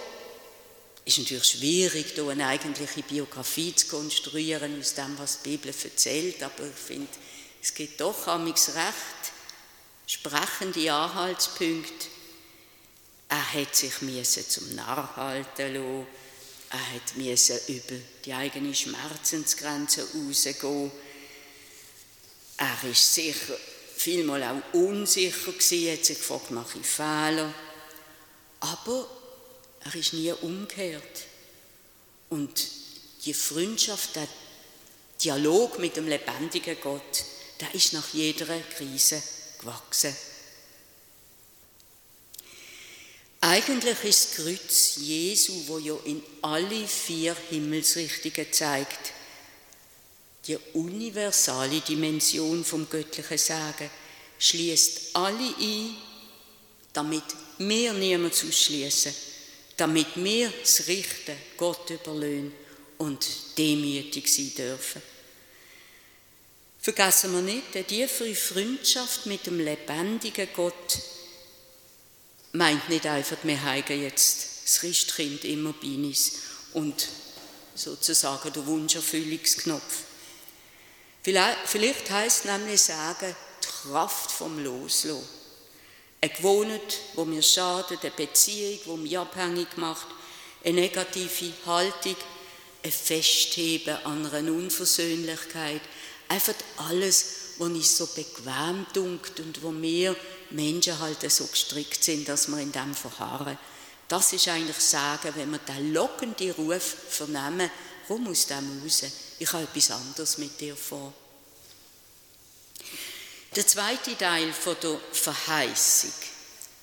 es 1.04 1.16
ist 1.16 1.18
natürlich 1.18 1.44
schwierig, 1.44 2.06
hier 2.14 2.28
eine 2.28 2.46
eigentliche 2.46 3.02
Biografie 3.02 3.74
zu 3.74 3.86
konstruieren 3.88 4.78
aus 4.78 4.94
dem, 4.94 5.18
was 5.18 5.42
die 5.42 5.50
Bibel 5.50 5.74
erzählt, 5.82 6.42
aber 6.42 6.66
ich 6.66 6.74
finde, 6.74 7.08
es 7.62 7.74
gibt 7.74 8.00
doch 8.00 8.26
amigs 8.26 8.68
recht 8.68 9.32
sprechende 10.06 10.92
Anhaltspunkte. 10.92 12.06
Er 13.30 13.52
hat 13.52 13.76
sich 13.76 14.48
zum 14.48 14.74
Narr 14.74 15.14
halten 15.16 15.74
lassen. 15.74 16.06
Er 16.70 16.94
hat 16.94 17.68
über 17.68 17.94
die 18.24 18.34
eigene 18.34 18.74
Schmerzensgrenze 18.74 20.02
rausgehen. 20.02 20.90
Er 22.56 22.90
ist 22.90 23.14
sicher 23.14 23.56
vielmal 23.96 24.42
auch 24.42 24.74
unsicher 24.74 25.52
gewesen, 25.52 25.92
hat 25.92 26.04
sich 26.04 26.18
gefragt, 26.18 26.50
mache 26.50 26.78
ich 26.80 26.86
Fehler. 26.86 27.54
Aber 28.60 29.06
er 29.84 29.94
ist 29.94 30.12
nie 30.12 30.32
umgekehrt. 30.32 31.26
Und 32.30 32.66
die 33.24 33.34
Freundschaft, 33.34 34.16
der 34.16 34.28
Dialog 35.22 35.78
mit 35.78 35.96
dem 35.96 36.08
lebendigen 36.08 36.76
Gott, 36.82 37.24
der 37.60 37.74
ist 37.74 37.92
nach 37.92 38.12
jeder 38.12 38.58
Krise 38.76 39.22
gewachsen. 39.60 40.16
Eigentlich 43.42 44.04
ist 44.04 44.38
das 44.38 44.44
Kreuz 44.44 44.96
Jesu, 44.96 45.66
wo 45.66 45.78
ja 45.78 45.96
in 46.04 46.22
alle 46.42 46.86
vier 46.86 47.34
Himmelsrichtungen 47.48 48.52
zeigt, 48.52 49.12
die 50.46 50.58
universale 50.74 51.80
Dimension 51.80 52.64
vom 52.64 52.88
göttlichen 52.88 53.38
Sagen 53.38 53.90
schließt 54.38 55.14
alle 55.14 55.54
ein, 55.58 55.96
damit 56.92 57.24
wir 57.58 57.92
niemand 57.94 58.34
ausschließen, 58.34 59.14
damit 59.76 60.08
wir 60.16 60.52
das 60.60 60.86
Richten 60.86 61.36
Gott 61.56 61.88
überlösen 61.88 62.52
und 62.98 63.26
demütig 63.56 64.28
sein 64.28 64.52
dürfen. 64.54 65.00
Vergessen 66.78 67.32
wir 67.32 67.42
nicht, 67.42 67.74
die 67.74 67.84
tiefere 67.84 68.34
Freundschaft 68.34 69.24
mit 69.26 69.46
dem 69.46 69.60
lebendigen 69.60 70.48
Gott 70.54 70.98
meint 72.52 72.88
nicht 72.88 73.06
einfach, 73.06 73.36
wir 73.42 73.62
haben 73.62 74.02
jetzt 74.02 74.46
das 74.64 74.80
Christkind 74.80 75.44
immer 75.44 75.72
bei 75.72 75.94
uns 75.94 76.32
und 76.74 77.08
sozusagen 77.74 78.52
der 78.52 78.66
Wunscherfüllungsknopf. 78.66 80.02
Vielleicht, 81.22 81.58
vielleicht 81.66 82.10
heißt 82.10 82.46
nämlich 82.46 82.80
sagen, 82.80 83.34
die 83.62 83.88
Kraft 83.88 84.30
vom 84.30 84.62
Loslassen. 84.62 85.26
Eine 86.20 86.32
Gewohnheit, 86.32 86.98
wo 87.14 87.24
mir 87.24 87.42
schadet, 87.42 88.00
eine 88.02 88.10
Beziehung, 88.10 88.78
die 88.84 89.02
mich 89.02 89.18
abhängig 89.18 89.68
macht, 89.76 90.06
eine 90.64 90.80
negative 90.80 91.52
Haltung, 91.64 92.16
ein 92.82 92.92
Festheben 92.92 93.96
an 94.04 94.26
einer 94.26 94.52
Unversöhnlichkeit, 94.52 95.80
einfach 96.28 96.54
alles, 96.76 97.54
was 97.58 97.68
nicht 97.68 97.90
so 97.90 98.06
bequem 98.06 98.86
dunkt 98.92 99.40
und 99.40 99.62
wo 99.62 99.72
wir 99.72 100.16
Menschen 100.52 100.98
halt 100.98 101.30
so 101.30 101.46
gestrickt 101.46 102.02
sind, 102.02 102.28
dass 102.28 102.48
wir 102.48 102.58
in 102.58 102.72
dem 102.72 102.94
verharren. 102.94 103.58
Das 104.08 104.32
ist 104.32 104.48
eigentlich 104.48 104.78
sagen, 104.78 105.32
wenn 105.36 105.50
wir 105.52 105.58
den 105.58 105.92
lockenden 105.92 106.50
Ruf 106.52 106.96
vernehmen, 107.08 107.70
komm 108.08 108.26
aus 108.28 108.46
dem 108.46 108.82
raus, 108.82 109.04
ich 109.38 109.52
habe 109.52 109.64
etwas 109.64 109.90
anderes 109.92 110.38
mit 110.38 110.60
dir 110.60 110.76
vor. 110.76 111.12
Der 113.54 113.66
zweite 113.66 114.16
Teil 114.16 114.52
von 114.52 114.76
der 114.82 114.98
Verheißung, 115.12 116.12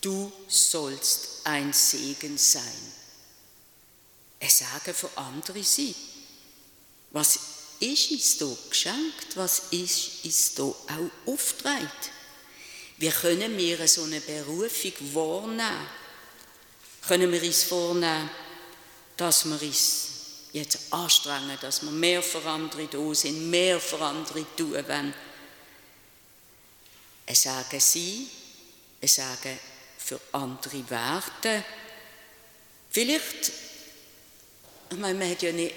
du 0.01 0.31
sollst 0.47 1.41
ein 1.43 1.71
Segen 1.73 2.37
sein. 2.37 2.63
Ein 4.39 4.49
Sagen 4.49 4.93
für 4.93 5.09
andere 5.15 5.63
sein. 5.63 5.95
Was 7.11 7.39
ist 7.79 8.11
uns 8.11 8.37
da 8.37 8.47
geschenkt? 8.69 9.35
Was 9.35 9.63
ist 9.71 10.25
uns 10.25 10.53
da 10.55 10.63
auch 10.63 11.11
aufgetragen? 11.25 11.89
Wie 12.97 13.09
können 13.09 13.55
wir 13.57 13.87
so 13.87 14.03
eine 14.03 14.21
Berufung 14.21 14.93
wahrnehmen? 15.13 15.87
Können 17.07 17.31
wir 17.31 17.43
uns 17.43 17.63
vornehmen, 17.63 18.29
dass 19.15 19.45
wir 19.45 19.61
uns 19.61 20.07
jetzt 20.51 20.91
anstrengen, 20.91 21.57
dass 21.61 21.83
wir 21.83 21.91
mehr 21.91 22.23
für 22.23 22.43
andere 22.43 22.87
da 22.87 23.13
sind, 23.13 23.49
mehr 23.49 23.79
für 23.79 23.99
andere 23.99 24.45
tun 24.55 24.73
wollen? 24.73 25.13
Es 27.25 27.43
sagen 27.43 27.79
sie, 27.79 28.27
es 28.99 29.15
sagen 29.15 29.59
für 29.97 30.19
andere 30.31 30.89
Werte. 30.89 31.63
Vielleicht, 32.89 33.51
ich 34.89 34.97
meine, 34.97 35.19
man 35.19 35.29
hat 35.29 35.43
ja 35.43 35.51
nicht, 35.51 35.75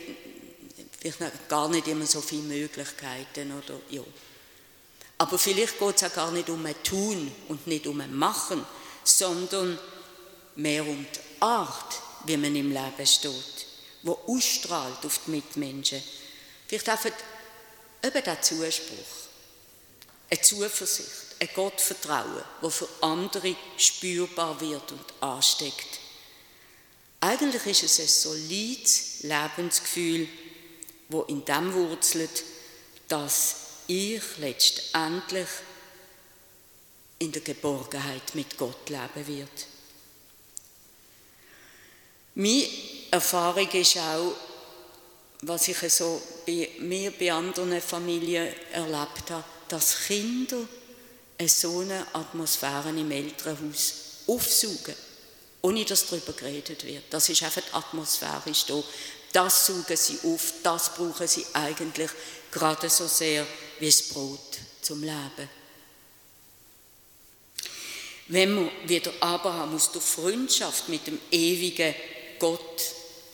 gar 1.48 1.68
nicht 1.68 1.88
immer 1.88 2.06
so 2.06 2.20
viele 2.20 2.42
Möglichkeiten 2.42 3.52
oder 3.52 3.78
ja. 3.90 4.02
Aber 5.20 5.38
vielleicht 5.38 5.78
geht 5.78 5.96
es 5.96 6.02
auch 6.04 6.14
gar 6.14 6.30
nicht 6.30 6.48
um 6.48 6.64
ein 6.64 6.82
Tun 6.82 7.30
und 7.48 7.66
nicht 7.66 7.86
um 7.86 8.00
ein 8.00 8.14
Machen, 8.14 8.64
sondern 9.04 9.78
mehr 10.56 10.82
um 10.82 11.04
die 11.04 11.42
Art, 11.42 12.00
wie 12.24 12.38
man 12.38 12.56
im 12.56 12.72
Leben 12.72 13.06
steht, 13.06 13.66
wo 14.02 14.18
ausstrahlt 14.26 15.04
auf 15.04 15.20
die 15.26 15.32
Mitmenschen. 15.32 16.02
Vielleicht 16.66 16.88
einfach 16.88 17.10
eben 18.02 18.24
der 18.24 18.40
Zuspruch, 18.40 18.96
eine 20.30 20.40
Zuversicht, 20.40 21.36
ein 21.38 21.50
Gottvertrauen, 21.54 22.42
das 22.62 22.76
für 22.76 22.88
andere 23.02 23.54
spürbar 23.76 24.58
wird 24.58 24.90
und 24.90 25.04
ansteckt. 25.20 26.00
Eigentlich 27.20 27.66
ist 27.66 27.82
es 27.82 28.00
ein 28.00 28.32
solides 28.32 29.20
Lebensgefühl, 29.20 30.26
wo 31.10 31.24
in 31.24 31.44
dem 31.44 31.74
wurzelt, 31.74 32.42
dass 33.06 33.69
ich 33.90 34.22
letztendlich 34.38 35.48
in 37.18 37.32
der 37.32 37.42
Geborgenheit 37.42 38.34
mit 38.34 38.56
Gott 38.56 38.88
leben 38.88 39.26
wird. 39.26 39.66
Meine 42.34 42.68
Erfahrung 43.10 43.68
ist 43.72 43.98
auch, 43.98 44.32
was 45.42 45.68
ich 45.68 45.92
so 45.92 46.22
bei 46.46 46.70
mir 46.78 47.10
bei 47.10 47.32
anderen 47.32 47.80
Familien 47.80 48.54
erlebt 48.72 49.30
habe, 49.30 49.44
dass 49.68 50.06
Kinder 50.06 50.68
so 51.46 51.80
eine 51.80 52.06
Atmosphäre 52.12 52.90
im 52.90 53.10
Elternhaus 53.10 53.94
aufsaugen, 54.26 54.94
ohne 55.62 55.84
dass 55.84 56.06
darüber 56.06 56.32
geredet 56.32 56.84
wird. 56.84 57.04
Das 57.10 57.28
ist 57.28 57.42
einfach 57.42 57.62
atmosphärisch 57.72 58.66
da. 58.66 58.82
Das 59.32 59.66
saugen 59.66 59.96
sie 59.96 60.18
auf, 60.24 60.52
das 60.62 60.94
brauchen 60.94 61.26
sie 61.26 61.46
eigentlich 61.54 62.10
gerade 62.50 62.90
so 62.90 63.06
sehr 63.06 63.46
wie 63.80 63.86
das 63.86 64.02
Brot 64.04 64.58
zum 64.80 65.02
Leben. 65.02 65.48
Wenn 68.28 68.54
man 68.54 68.70
wieder 68.86 69.12
Abraham 69.20 69.74
aus 69.74 69.90
der 69.90 70.00
Freundschaft 70.00 70.88
mit 70.88 71.06
dem 71.06 71.18
ewigen 71.32 71.94
Gott 72.38 72.82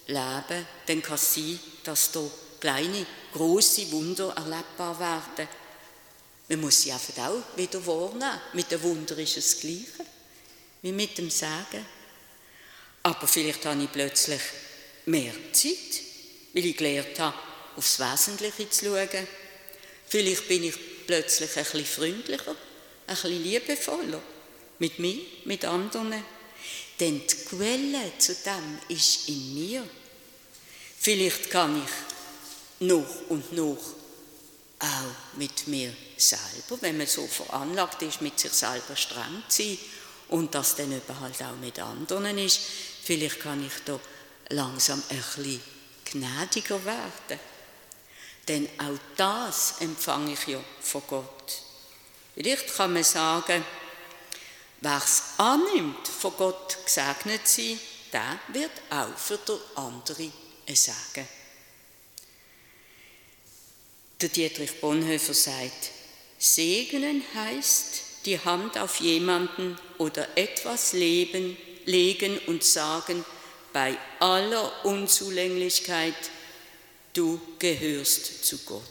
leben, 0.06 0.66
dann 0.86 1.02
kann 1.02 1.16
es 1.16 1.34
sein, 1.34 1.60
dass 1.84 2.12
da 2.12 2.22
kleine, 2.60 3.04
große 3.32 3.90
Wunder 3.92 4.34
erlebbar 4.34 4.98
werden. 4.98 5.48
Man 6.48 6.60
muss 6.60 6.82
sie 6.82 6.92
einfach 6.92 7.28
auch 7.28 7.56
wieder 7.56 7.84
wahrnehmen. 7.86 8.40
Mit 8.54 8.70
dem 8.70 8.82
Wunder 8.82 9.18
ist 9.18 9.36
es 9.36 9.50
das 9.50 9.60
Gleiche 9.60 10.06
wie 10.82 10.92
mit 10.92 11.18
dem 11.18 11.30
Sagen. 11.30 11.84
Aber 13.02 13.26
vielleicht 13.26 13.64
habe 13.66 13.82
ich 13.82 13.92
plötzlich 13.92 14.40
mehr 15.06 15.32
Zeit, 15.52 16.00
weil 16.52 16.64
ich 16.64 16.76
gelernt 16.76 17.18
habe, 17.18 17.36
aufs 17.76 17.98
Wesentliche 17.98 18.70
zu 18.70 18.86
schauen. 18.86 19.28
Vielleicht 20.08 20.48
bin 20.48 20.64
ich 20.64 20.74
plötzlich 21.06 21.56
ein 21.56 21.64
bisschen 21.64 21.84
freundlicher, 21.84 22.50
ein 22.50 22.56
bisschen 23.14 23.42
liebevoller 23.42 24.22
mit 24.78 24.98
mir, 24.98 25.20
mit 25.44 25.64
anderen. 25.64 26.24
Denn 26.98 27.22
die 27.26 27.36
Quelle 27.44 28.12
zu 28.18 28.34
dem 28.34 28.78
ist 28.88 29.28
in 29.28 29.54
mir. 29.54 29.88
Vielleicht 30.98 31.50
kann 31.50 31.82
ich 31.82 32.86
noch 32.86 33.28
und 33.28 33.52
noch 33.52 33.78
auch 34.78 35.36
mit 35.38 35.66
mir 35.68 35.94
selber, 36.16 36.80
wenn 36.80 36.98
man 36.98 37.06
so 37.06 37.26
veranlagt 37.26 38.02
ist, 38.02 38.20
mit 38.20 38.38
sich 38.38 38.52
selber 38.52 38.96
streng 38.96 39.42
zu 39.48 39.62
sein 39.62 39.78
und 40.28 40.54
das 40.54 40.76
dann 40.76 40.92
eben 40.92 41.20
halt 41.20 41.40
auch 41.42 41.56
mit 41.56 41.78
anderen 41.78 42.38
ist, 42.38 42.60
vielleicht 43.02 43.40
kann 43.40 43.64
ich 43.64 43.72
da 43.84 43.98
langsam 44.50 45.02
ein 45.08 45.16
bisschen 45.16 45.60
gnädiger 46.04 46.84
werden. 46.84 47.40
Denn 48.48 48.68
auch 48.78 48.98
das 49.16 49.80
empfange 49.80 50.32
ich 50.34 50.46
ja 50.46 50.60
von 50.80 51.02
Gott. 51.08 51.62
Vielleicht 52.34 52.74
kann 52.76 52.92
man 52.92 53.02
sagen, 53.02 53.64
wer 54.80 54.98
es 54.98 55.22
annimmt, 55.38 56.06
von 56.06 56.32
Gott 56.36 56.78
gesegnet 56.84 57.46
sein, 57.46 57.80
der 58.12 58.38
wird 58.48 58.70
auch 58.90 59.16
für 59.18 59.38
den 59.38 59.58
anderen 59.74 60.32
sagen. 60.74 61.26
Der 64.20 64.28
Dietrich 64.28 64.80
Bonhoeffer 64.80 65.34
sagt, 65.34 65.90
segnen 66.38 67.22
heißt 67.34 68.02
die 68.24 68.38
Hand 68.38 68.78
auf 68.78 69.00
jemanden 69.00 69.78
oder 69.98 70.36
etwas 70.36 70.92
leben, 70.92 71.56
legen 71.84 72.38
und 72.46 72.64
sagen, 72.64 73.24
bei 73.72 73.96
aller 74.20 74.84
Unzulänglichkeit, 74.84 76.14
du 77.16 77.40
gehörst 77.58 78.44
zu 78.44 78.58
Gott. 78.58 78.82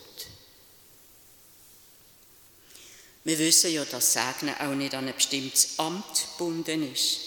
Wir 3.23 3.39
wissen 3.39 3.73
ja, 3.73 3.83
dass 3.85 4.13
Segnen 4.13 4.55
auch 4.59 4.75
nicht 4.75 4.93
an 4.93 5.07
ein 5.07 5.15
bestimmtes 5.15 5.79
Amt 5.79 6.27
gebunden 6.37 6.91
ist. 6.91 7.19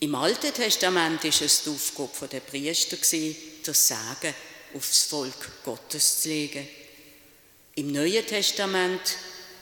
Im 0.00 0.14
Alten 0.14 0.54
Testament 0.54 1.22
ist 1.24 1.42
es 1.42 1.64
die 1.64 1.70
Aufgabe 1.70 2.28
der 2.28 2.40
Priester, 2.40 2.96
das 3.64 3.88
Sagen 3.88 4.34
aufs 4.74 5.04
Volk 5.04 5.62
Gottes 5.62 6.22
zu 6.22 6.28
legen. 6.30 6.66
Im 7.74 7.92
Neuen 7.92 8.26
Testament 8.26 9.00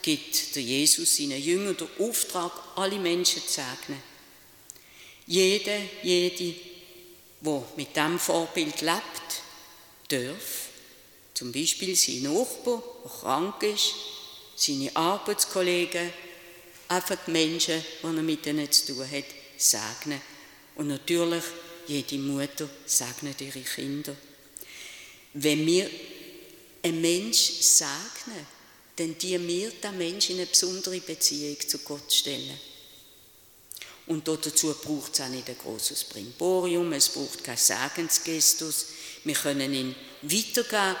gibt 0.01 0.55
der 0.55 0.63
Jesus 0.63 1.17
seinen 1.17 1.41
Jüngern 1.41 1.75
den 1.75 2.07
Auftrag, 2.07 2.51
alle 2.77 2.99
Menschen 2.99 3.41
zu 3.45 3.53
segnen. 3.53 4.01
Jede, 5.27 5.89
jede, 6.03 6.55
wo 7.41 7.65
mit 7.75 7.95
dem 7.95 8.17
Vorbild 8.17 8.79
lebt, 8.81 9.43
darf 10.09 10.69
zum 11.33 11.51
Beispiel 11.53 11.95
sein 11.95 12.23
Nachbar, 12.23 12.83
der 13.03 13.11
krank 13.11 13.63
ist, 13.63 13.93
seine 14.55 14.93
Arbeitskollegen, 14.93 16.11
einfach 16.89 17.17
die 17.25 17.31
Menschen, 17.31 17.81
die 18.01 18.05
er 18.05 18.11
mit 18.11 18.45
ihnen 18.45 18.69
zu 18.71 18.87
tun 18.87 19.09
hat, 19.09 19.25
segnen. 19.57 20.21
Und 20.75 20.87
natürlich, 20.87 21.43
jede 21.87 22.17
Mutter 22.17 22.69
segnet 22.85 23.39
ihre 23.41 23.61
Kinder. 23.61 24.15
Wenn 25.33 25.65
wir 25.65 25.89
einen 26.83 27.01
Menschen 27.01 27.55
segnen, 27.61 28.45
dann 28.95 29.17
die 29.17 29.47
wir 29.47 29.71
den 29.71 29.97
Menschen 29.97 30.35
in 30.35 30.41
eine 30.41 30.47
besondere 30.47 30.99
Beziehung 30.99 31.57
zu 31.65 31.79
Gott 31.79 32.11
stellen. 32.11 32.59
Und 34.07 34.27
dazu 34.27 34.73
braucht 34.73 35.13
es 35.13 35.21
auch 35.21 35.29
nicht 35.29 35.49
ein 35.49 35.57
großes 35.57 36.05
Brimborium, 36.05 36.91
es 36.93 37.09
braucht 37.09 37.43
keinen 37.43 37.57
Segensgestus. 37.57 38.87
Wir 39.23 39.35
können 39.35 39.73
ihn 39.73 39.95
weitergeben. 40.21 40.95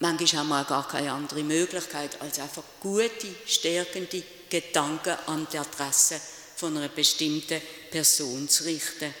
Manchmal 0.00 0.40
haben 0.40 0.48
wir 0.48 0.60
auch 0.62 0.68
gar 0.68 0.88
keine 0.88 1.12
andere 1.12 1.42
Möglichkeit, 1.42 2.20
als 2.20 2.38
einfach 2.38 2.62
gute, 2.80 3.34
stärkende 3.46 4.22
Gedanken 4.48 5.16
an 5.26 5.46
die 5.52 5.58
Adresse 5.58 6.20
von 6.56 6.76
einer 6.76 6.88
bestimmten 6.88 7.60
Person 7.90 8.48
zu 8.48 8.64
richten. 8.64 9.14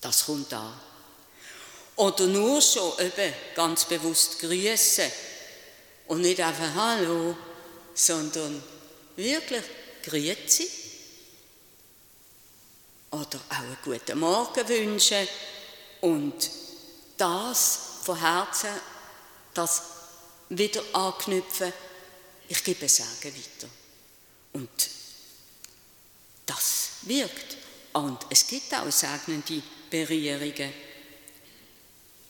Das 0.00 0.26
kommt 0.26 0.52
an. 0.52 0.72
Oder 1.96 2.26
nur 2.26 2.60
schon 2.60 2.92
eben 3.00 3.34
ganz 3.54 3.84
bewusst 3.86 4.38
grüßen 4.38 5.10
und 6.08 6.20
nicht 6.20 6.40
einfach 6.40 6.74
Hallo, 6.74 7.36
sondern 7.94 8.62
wirklich 9.16 9.64
Grüezi. 10.02 10.68
Oder 13.10 13.40
auch 13.48 13.56
einen 13.56 13.78
guten 13.82 14.18
Morgen 14.18 14.68
wünschen 14.68 15.26
und 16.06 16.50
das 17.16 17.80
von 18.04 18.20
Herzen, 18.20 18.70
das 19.54 19.82
wieder 20.48 20.80
anknüpfen, 20.92 21.72
ich 22.46 22.62
gebe 22.62 22.88
Sagen 22.88 23.34
weiter. 23.34 23.68
Und 24.52 24.70
das 26.46 26.90
wirkt. 27.02 27.56
Und 27.92 28.24
es 28.30 28.46
gibt 28.46 28.72
auch 28.72 28.88
segnende 28.92 29.60
Berührungen. 29.90 30.72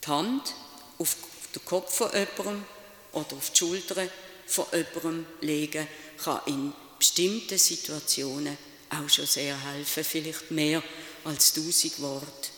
Die 0.03 0.07
Hand 0.07 0.55
auf 0.97 1.15
den 1.55 1.65
Kopf 1.67 1.97
von 1.97 2.11
jemandem 2.13 2.65
oder 3.13 3.37
auf 3.37 3.51
die 3.51 3.59
Schulter 3.59 4.09
von 4.47 4.65
jemandem 4.73 5.27
legen, 5.43 5.87
kann 6.25 6.41
in 6.47 6.73
bestimmten 6.99 7.59
Situationen 7.59 8.57
auch 8.89 9.11
schon 9.11 9.27
sehr 9.27 9.61
helfen, 9.61 10.03
vielleicht 10.03 10.51
mehr 10.51 10.83
als 11.25 11.53
tausend 11.53 12.01
Worte. 12.01 12.56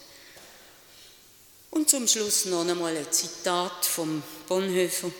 Und 1.70 1.90
zum 1.90 2.08
Schluss 2.08 2.46
noch 2.46 2.66
einmal 2.66 2.96
ein 2.96 3.10
Zitat 3.12 3.84
vom 3.84 4.22
Bonhoeffer. 4.48 5.10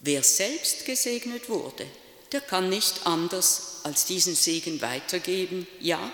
Wer 0.00 0.22
selbst 0.22 0.84
gesegnet 0.84 1.48
wurde, 1.48 1.86
der 2.32 2.40
kann 2.40 2.68
nicht 2.68 3.06
anders 3.06 3.80
als 3.82 4.04
diesen 4.04 4.34
Segen 4.34 4.80
weitergeben. 4.80 5.66
Ja, 5.80 6.12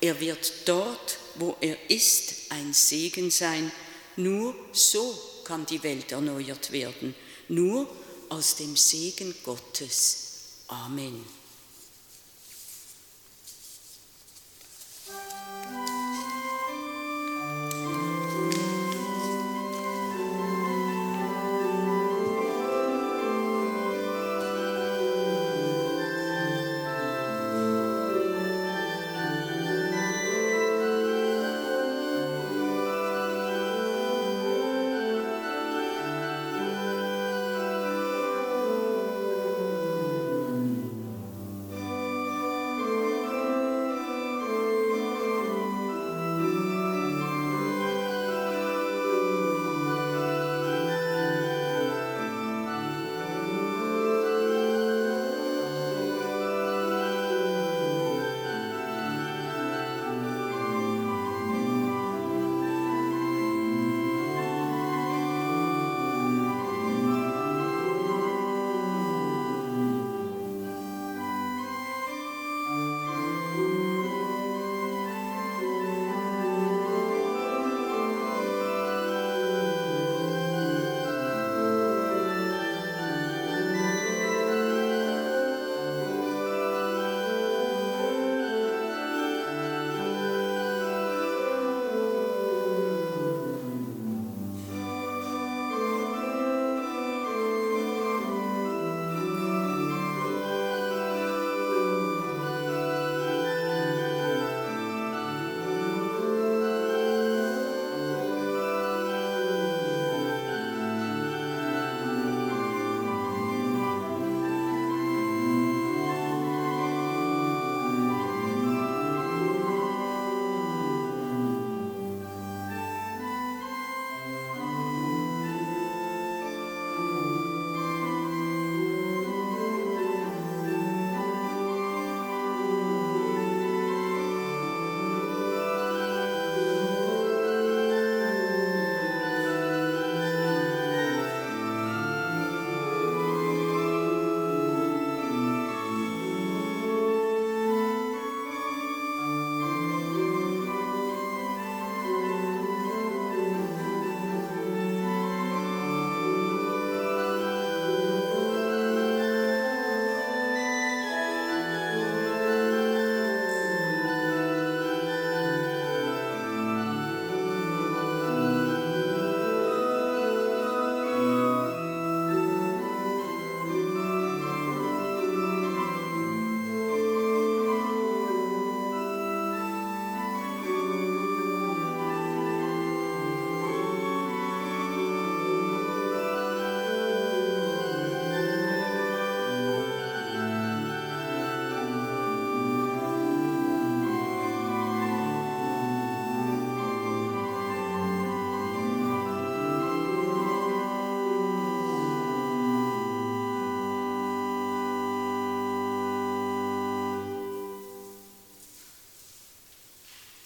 er 0.00 0.20
wird 0.20 0.52
dort, 0.66 1.18
wo 1.36 1.56
er 1.60 1.76
ist, 1.90 2.34
ein 2.50 2.72
Segen 2.72 3.30
sein. 3.30 3.72
Nur 4.16 4.54
so 4.72 5.18
kann 5.44 5.66
die 5.66 5.82
Welt 5.82 6.12
erneuert 6.12 6.72
werden. 6.72 7.14
Nur 7.48 7.88
aus 8.28 8.56
dem 8.56 8.76
Segen 8.76 9.34
Gottes. 9.44 10.18
Amen. 10.68 11.24